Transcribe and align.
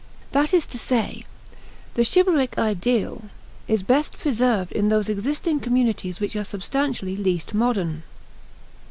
That 0.31 0.51
is 0.51 0.65
to 0.65 0.79
say, 0.79 1.25
the 1.93 2.03
chivalric 2.03 2.57
ideal 2.57 3.25
is 3.67 3.83
best 3.83 4.17
preserved 4.17 4.71
in 4.71 4.89
those 4.89 5.09
existing 5.09 5.59
communities 5.59 6.19
which 6.19 6.35
are 6.35 6.43
substantially 6.43 7.15
least 7.15 7.53
modern. 7.53 8.01